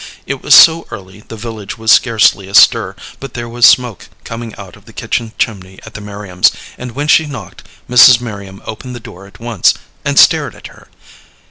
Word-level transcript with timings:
It 0.25 0.41
was 0.41 0.55
so 0.55 0.87
early 0.89 1.19
the 1.19 1.35
village 1.35 1.77
was 1.77 1.91
scarcely 1.91 2.47
astir, 2.47 2.95
but 3.19 3.35
there 3.35 3.47
was 3.47 3.67
smoke 3.67 4.09
coming 4.23 4.55
out 4.55 4.75
of 4.75 4.85
the 4.85 4.93
kitchen 4.93 5.31
chimney 5.37 5.77
at 5.85 5.93
the 5.93 6.01
Merriams'; 6.01 6.51
and 6.75 6.93
when 6.93 7.07
she 7.07 7.27
knocked, 7.27 7.67
Mrs. 7.87 8.19
Merriam 8.19 8.63
opened 8.65 8.95
the 8.95 8.99
door 8.99 9.27
at 9.27 9.39
once, 9.39 9.75
and 10.03 10.17
stared 10.17 10.55
at 10.55 10.65
her. 10.73 10.87